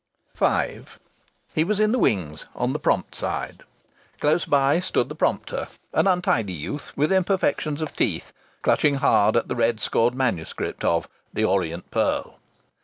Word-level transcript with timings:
V 0.35 0.79
He 1.53 1.63
was 1.63 1.79
in 1.79 1.91
the 1.91 1.99
wings, 1.99 2.45
on 2.55 2.73
the 2.73 2.79
prompt 2.79 3.13
side. 3.13 3.61
Close 4.19 4.45
by 4.45 4.79
stood 4.79 5.09
the 5.09 5.13
prompter, 5.15 5.67
an 5.93 6.07
untidy 6.07 6.53
youth 6.53 6.91
with 6.97 7.11
imperfections 7.11 7.83
of 7.83 7.95
teeth, 7.95 8.33
clutching 8.63 8.95
hard 8.95 9.37
at 9.37 9.47
the 9.47 9.55
red 9.55 9.79
scored 9.79 10.15
manuscript 10.15 10.83
of 10.83 11.07
"The 11.33 11.43
Orient 11.45 11.91
Pearl." 11.91 12.39